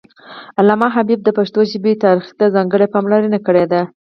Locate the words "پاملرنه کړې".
2.93-3.65